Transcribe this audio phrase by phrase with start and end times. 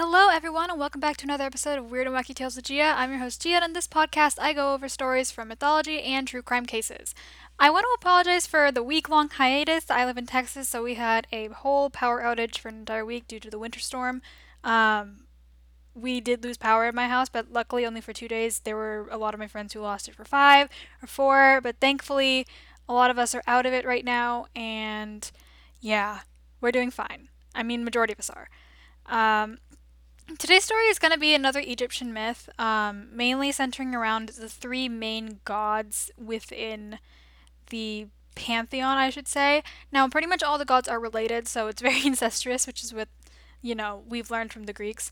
[0.00, 2.94] Hello, everyone, and welcome back to another episode of Weird and Wacky Tales with Gia.
[2.96, 6.24] I'm your host, Gia, and in this podcast, I go over stories from mythology and
[6.24, 7.16] true crime cases.
[7.58, 9.90] I want to apologize for the week long hiatus.
[9.90, 13.26] I live in Texas, so we had a whole power outage for an entire week
[13.26, 14.22] due to the winter storm.
[14.62, 15.24] Um,
[15.96, 18.60] we did lose power at my house, but luckily only for two days.
[18.60, 20.68] There were a lot of my friends who lost it for five
[21.02, 22.46] or four, but thankfully,
[22.88, 25.28] a lot of us are out of it right now, and
[25.80, 26.20] yeah,
[26.60, 27.30] we're doing fine.
[27.52, 28.48] I mean, majority of us are.
[29.06, 29.58] Um,
[30.36, 34.86] Today's story is going to be another Egyptian myth, um, mainly centering around the three
[34.86, 36.98] main gods within
[37.70, 39.62] the pantheon, I should say.
[39.90, 43.08] Now, pretty much all the gods are related, so it's very incestuous, which is what,
[43.62, 45.10] you know, we've learned from the Greeks.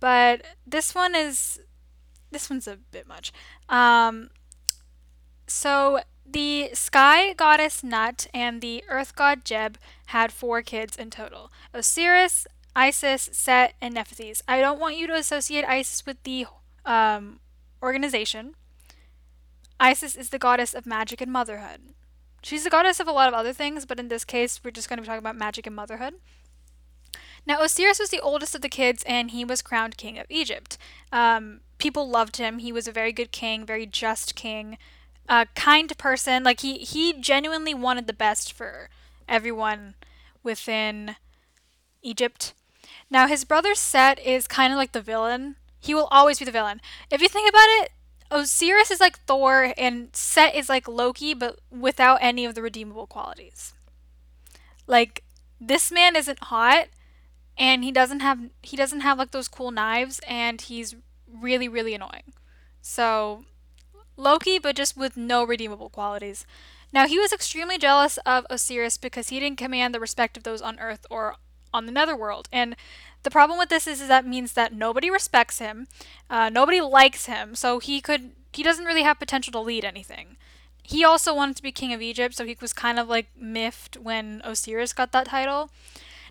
[0.00, 1.60] But this one is.
[2.30, 3.32] This one's a bit much.
[3.70, 4.28] Um,
[5.46, 11.50] so, the sky goddess Nut and the earth god Geb had four kids in total
[11.72, 12.46] Osiris,
[12.76, 14.42] Isis, Set, and Nephthys.
[14.46, 16.46] I don't want you to associate Isis with the
[16.84, 17.40] um,
[17.82, 18.54] organization.
[19.80, 21.80] Isis is the goddess of magic and motherhood.
[22.42, 24.88] She's the goddess of a lot of other things, but in this case, we're just
[24.88, 26.14] going to be talking about magic and motherhood.
[27.46, 30.76] Now, Osiris was the oldest of the kids, and he was crowned king of Egypt.
[31.12, 32.58] Um, people loved him.
[32.58, 34.78] He was a very good king, very just king,
[35.28, 36.42] a kind person.
[36.44, 38.90] Like he he genuinely wanted the best for
[39.28, 39.94] everyone
[40.42, 41.16] within
[42.02, 42.54] Egypt.
[43.10, 45.56] Now, his brother Set is kind of like the villain.
[45.80, 46.80] He will always be the villain.
[47.10, 47.92] If you think about it,
[48.30, 53.06] Osiris is like Thor and Set is like Loki, but without any of the redeemable
[53.06, 53.72] qualities.
[54.86, 55.22] Like,
[55.60, 56.88] this man isn't hot
[57.58, 60.94] and he doesn't have he doesn't have like those cool knives and he's
[61.28, 62.32] really really annoying.
[62.80, 63.44] So
[64.16, 66.46] Loki but just with no redeemable qualities.
[66.92, 70.62] Now he was extremely jealous of Osiris because he didn't command the respect of those
[70.62, 71.36] on Earth or
[71.72, 72.48] on the netherworld.
[72.52, 72.76] And
[73.22, 75.88] the problem with this is, is that means that nobody respects him,
[76.30, 80.36] uh, nobody likes him, so he could he doesn't really have potential to lead anything.
[80.82, 83.96] He also wanted to be king of Egypt, so he was kind of like miffed
[83.96, 85.70] when Osiris got that title.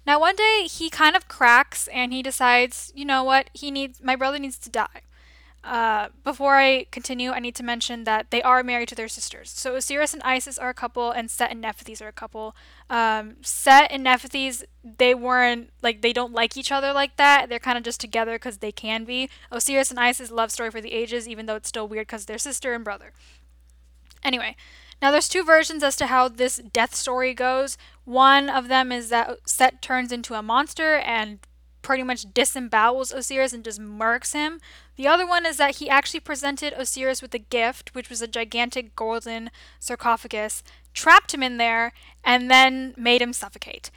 [0.05, 4.01] Now one day he kind of cracks and he decides, you know what, he needs
[4.01, 5.01] my brother needs to die.
[5.63, 9.49] Uh, before I continue, I need to mention that they are married to their sisters.
[9.49, 12.55] So Osiris and Isis are a couple, and Set and Nephthys are a couple.
[12.89, 17.49] Um, Set and Nephthys, they weren't like they don't like each other like that.
[17.49, 19.29] They're kind of just together because they can be.
[19.51, 22.37] Osiris and Isis love story for the ages, even though it's still weird because they're
[22.37, 23.11] sister and brother.
[24.23, 24.55] Anyway,
[25.01, 27.77] now there's two versions as to how this death story goes.
[28.05, 31.39] One of them is that Set turns into a monster and
[31.87, 34.59] pretty much disembowels Osiris and just murks him.
[34.97, 38.27] The other one is that he actually presented Osiris with a gift, which was a
[38.27, 41.93] gigantic golden sarcophagus, trapped him in there,
[42.25, 43.89] and then made him suffocate.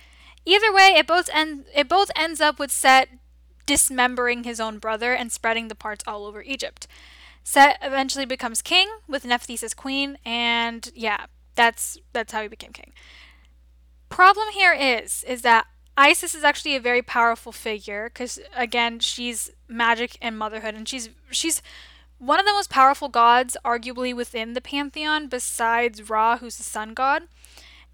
[0.46, 3.08] Either way, it both end, it both ends up with Set
[3.66, 6.86] dismembering his own brother and spreading the parts all over Egypt.
[7.42, 12.72] Set eventually becomes king with Nephthys as queen, and yeah, that's that's how he became
[12.72, 12.92] king.
[14.08, 19.50] Problem here is is that Isis is actually a very powerful figure because again, she's
[19.68, 21.62] magic and motherhood, and she's she's
[22.18, 26.92] one of the most powerful gods, arguably within the pantheon, besides Ra, who's the sun
[26.92, 27.22] god,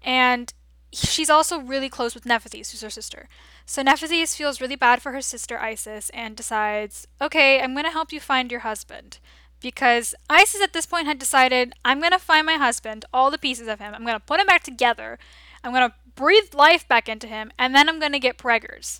[0.03, 0.53] and
[0.91, 3.29] she's also really close with Nephthys, who's her sister.
[3.65, 8.11] So Nephthys feels really bad for her sister Isis and decides, okay, I'm gonna help
[8.11, 9.19] you find your husband.
[9.59, 13.67] Because Isis at this point had decided, I'm gonna find my husband, all the pieces
[13.67, 15.17] of him, I'm gonna put him back together,
[15.63, 18.99] I'm gonna breathe life back into him, and then I'm gonna get preggers.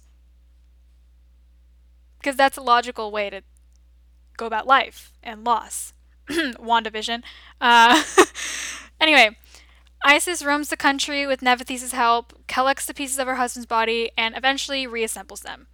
[2.19, 3.41] Because that's a logical way to
[4.37, 5.93] go about life and loss.
[6.29, 7.23] WandaVision.
[7.59, 8.03] Uh,
[9.01, 9.37] anyway,
[10.03, 14.37] Isis roams the country with Nephthys' help, collects the pieces of her husband's body, and
[14.37, 15.67] eventually reassembles them.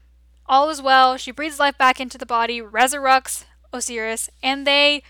[0.45, 1.17] All is well.
[1.17, 5.03] She breathes life back into the body, resurrects Osiris, and they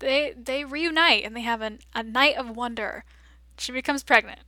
[0.00, 3.04] they they reunite and they have an, a night of wonder.
[3.56, 4.40] She becomes pregnant.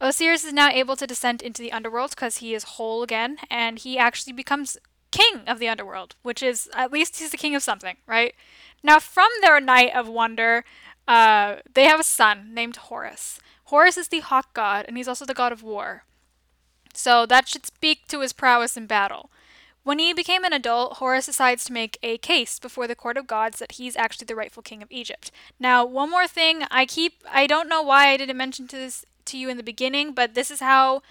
[0.00, 3.78] Osiris is now able to descend into the underworld because he is whole again, and
[3.78, 4.76] he actually becomes
[5.10, 8.34] king of the underworld, which is at least he's the king of something, right?
[8.82, 10.64] Now, from their night of wonder,
[11.08, 13.40] uh, they have a son named Horus.
[13.64, 16.04] Horus is the hawk god, and he's also the god of war.
[16.92, 19.30] So that should speak to his prowess in battle.
[19.82, 23.26] When he became an adult, Horus decides to make a case before the court of
[23.26, 25.30] gods that he's actually the rightful king of Egypt.
[25.60, 29.04] Now, one more thing, I keep I don't know why I didn't mention to this
[29.26, 31.02] to you in the beginning, but this is how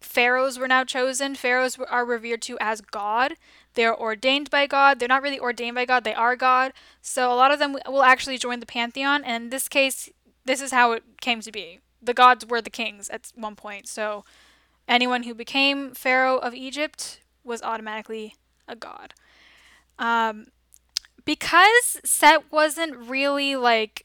[0.00, 1.34] pharaohs were now chosen.
[1.34, 3.34] Pharaohs are revered to as God.
[3.74, 4.98] They're ordained by God.
[4.98, 6.72] They're not really ordained by God, they are God.
[7.02, 10.10] So a lot of them will actually join the pantheon, and in this case,
[10.44, 11.80] this is how it came to be.
[12.02, 13.88] The gods were the kings at one point.
[13.88, 14.24] So
[14.86, 18.36] anyone who became pharaoh of Egypt was automatically
[18.68, 19.14] a god.
[19.98, 20.48] Um,
[21.24, 24.04] because Set wasn't really like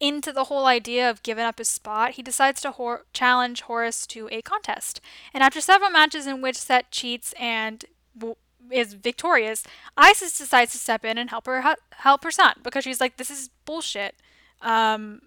[0.00, 4.06] into the whole idea of giving up his spot, he decides to hor- challenge Horus
[4.08, 5.00] to a contest.
[5.34, 7.84] And after several matches in which Set cheats and
[8.16, 8.36] w-
[8.70, 9.64] is victorious,
[9.96, 13.30] Isis decides to step in and help her help her son because she's like, "This
[13.30, 14.14] is bullshit."
[14.60, 15.22] Um,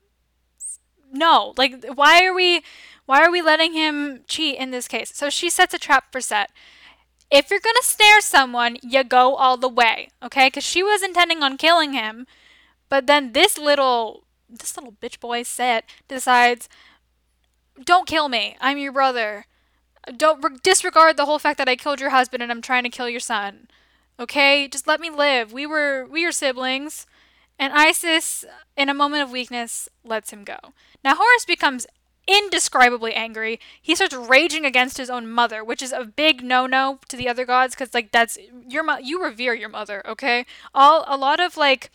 [1.11, 2.63] no, like, why are we,
[3.05, 5.11] why are we letting him cheat in this case?
[5.13, 6.51] So she sets a trap for Set.
[7.29, 10.47] If you're gonna snare someone, you go all the way, okay?
[10.47, 12.27] Because she was intending on killing him,
[12.89, 16.69] but then this little this little bitch boy Set decides,
[17.83, 18.57] "Don't kill me.
[18.59, 19.45] I'm your brother.
[20.17, 22.89] Don't re- disregard the whole fact that I killed your husband and I'm trying to
[22.89, 23.67] kill your son.
[24.19, 25.53] Okay, just let me live.
[25.53, 27.05] We were we were siblings."
[27.59, 28.43] And Isis,
[28.75, 30.57] in a moment of weakness, lets him go.
[31.03, 31.85] Now Horus becomes
[32.27, 33.59] indescribably angry.
[33.81, 37.45] He starts raging against his own mother, which is a big no-no to the other
[37.45, 38.37] gods because like that's
[38.67, 40.45] your mo- you revere your mother, okay?
[40.73, 41.91] All a lot of like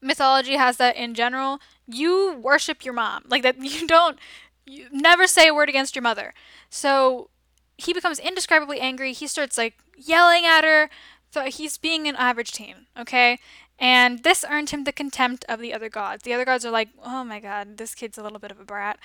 [0.00, 1.60] mythology has that in general.
[1.86, 3.24] You worship your mom.
[3.28, 4.18] Like that you don't
[4.66, 6.32] you never say a word against your mother.
[6.68, 7.30] So
[7.76, 9.12] he becomes indescribably angry.
[9.12, 10.90] He starts like yelling at her.
[11.32, 13.38] So he's being an average teen, okay?
[13.78, 16.22] And this earned him the contempt of the other gods.
[16.22, 18.64] The other gods are like, oh my god, this kid's a little bit of a
[18.64, 18.98] brat.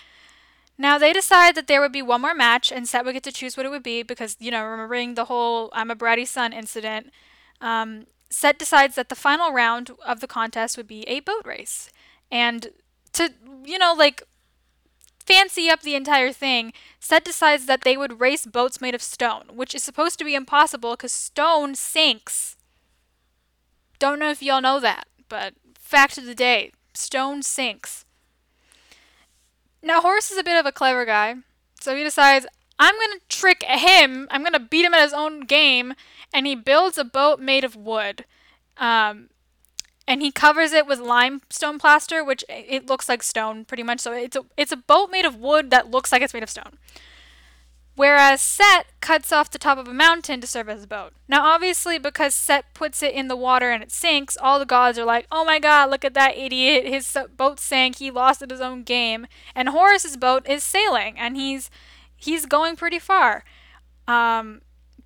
[0.78, 3.32] Now they decide that there would be one more match, and Set would get to
[3.32, 6.52] choose what it would be because, you know, remembering the whole I'm a bratty son
[6.52, 7.12] incident,
[7.62, 11.90] um, Set decides that the final round of the contest would be a boat race.
[12.32, 12.70] And
[13.14, 13.34] to,
[13.64, 14.24] you know, like
[15.26, 19.44] fancy up the entire thing, Set decides that they would race boats made of stone,
[19.54, 22.56] which is supposed to be impossible because stone sinks.
[24.00, 28.06] Don't know if y'all know that, but fact of the day stone sinks.
[29.82, 31.36] Now, Horus is a bit of a clever guy,
[31.80, 35.14] so he decides, I'm going to trick him, I'm going to beat him at his
[35.14, 35.94] own game,
[36.34, 38.26] and he builds a boat made of wood.
[38.78, 39.30] Um,
[40.08, 44.00] and he covers it with limestone plaster, which it looks like stone pretty much.
[44.00, 46.50] So it's a it's a boat made of wood that looks like it's made of
[46.50, 46.78] stone.
[47.96, 51.14] Whereas Set cuts off the top of a mountain to serve as a boat.
[51.30, 55.00] Now, obviously, because Set puts it in the water and it sinks, all the gods
[55.00, 56.86] are like, "Oh my God, look at that idiot!
[56.86, 57.98] His boat sank.
[57.98, 61.72] He lost at his own game." And Horus's boat is sailing, and he's
[62.26, 63.44] he's going pretty far.
[64.08, 64.62] Um,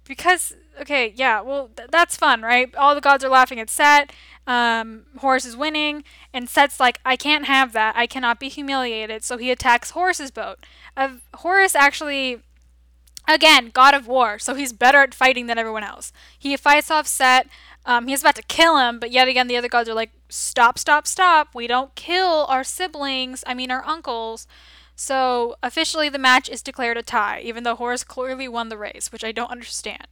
[0.06, 2.74] because okay, yeah, well, th- that's fun, right?
[2.76, 4.12] All the gods are laughing at Set.
[4.48, 7.96] Um, Horus is winning, and Set's like, I can't have that.
[7.96, 9.24] I cannot be humiliated.
[9.24, 10.66] So he attacks Horus's boat.
[10.98, 12.40] Uh, Horus actually,
[13.28, 16.12] again, god of war, so he's better at fighting than everyone else.
[16.38, 17.48] He fights off Set.
[17.86, 20.78] Um, he's about to kill him, but yet again, the other gods are like, stop,
[20.78, 21.50] stop, stop.
[21.54, 24.48] We don't kill our siblings, I mean, our uncles.
[25.02, 29.14] So officially, the match is declared a tie, even though Horus clearly won the race,
[29.14, 30.08] which I don't understand.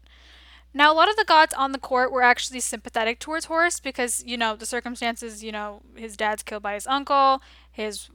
[0.74, 4.24] Now, a lot of the gods on the court were actually sympathetic towards Horus because,
[4.26, 8.08] you know, the circumstances, you know, his dad's killed by his uncle, his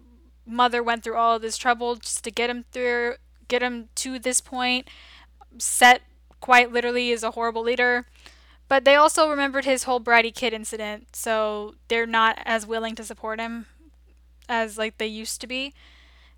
[0.46, 3.16] mother went through all this trouble just to get him through,
[3.48, 4.88] get him to this point.
[5.58, 6.00] Set
[6.40, 8.06] quite literally is a horrible leader.
[8.68, 13.04] But they also remembered his whole bratty kid incident, so they're not as willing to
[13.04, 13.66] support him
[14.48, 15.74] as like they used to be.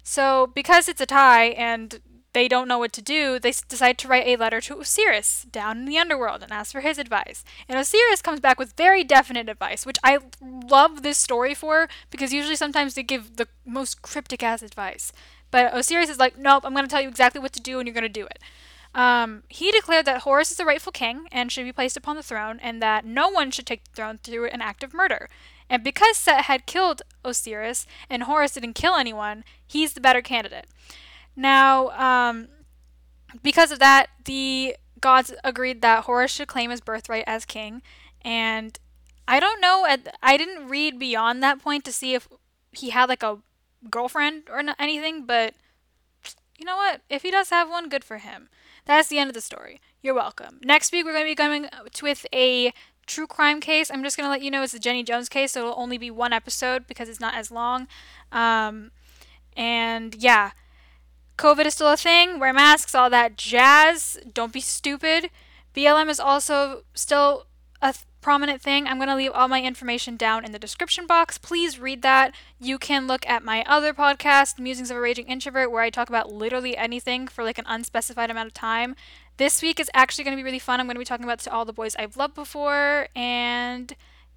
[0.04, 2.00] So because it's a tie and
[2.34, 5.78] they don't know what to do, they decide to write a letter to Osiris down
[5.78, 7.44] in the underworld and ask for his advice.
[7.68, 12.32] And Osiris comes back with very definite advice, which I love this story for because
[12.32, 15.10] usually sometimes they give the most cryptic ass advice.
[15.50, 17.86] But Osiris is like, nope, I'm going to tell you exactly what to do and
[17.86, 18.40] you're going to do it.
[18.94, 22.22] Um, he declared that Horus is the rightful king and should be placed upon the
[22.22, 25.28] throne, and that no one should take the throne through an act of murder.
[25.68, 30.66] And because Set had killed Osiris and Horus didn't kill anyone, he's the better candidate.
[31.34, 32.48] Now, um,
[33.42, 37.82] because of that, the gods agreed that Horus should claim his birthright as king.
[38.22, 38.78] And
[39.26, 39.86] I don't know,
[40.22, 42.28] I didn't read beyond that point to see if
[42.72, 43.38] he had like a
[43.90, 45.54] girlfriend or anything, but
[46.58, 47.00] you know what?
[47.08, 48.48] If he does have one, good for him.
[48.84, 49.80] That's the end of the story.
[50.02, 50.60] You're welcome.
[50.62, 51.68] Next week, we're going to be coming
[52.02, 52.72] with a
[53.06, 53.90] true crime case.
[53.90, 55.98] I'm just going to let you know it's the Jenny Jones case, so it'll only
[55.98, 57.86] be one episode because it's not as long.
[58.32, 58.90] Um,
[59.56, 60.52] and yeah,
[61.36, 62.38] COVID is still a thing.
[62.38, 64.18] Wear masks, all that jazz.
[64.32, 65.30] Don't be stupid.
[65.74, 67.46] BLM is also still
[67.82, 68.86] a th- prominent thing.
[68.86, 71.36] I'm going to leave all my information down in the description box.
[71.36, 72.34] Please read that.
[72.58, 76.08] You can look at my other podcast, Musings of a Raging Introvert, where I talk
[76.08, 78.96] about literally anything for like an unspecified amount of time.
[79.36, 80.78] This week is actually going to be really fun.
[80.80, 83.08] I'm going to be talking about To All the Boys I've Loved Before.
[83.16, 83.94] And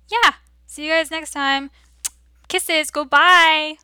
[0.10, 0.34] yeah,
[0.66, 1.70] see you guys next time.
[2.48, 2.90] Kisses.
[2.90, 3.78] Goodbye.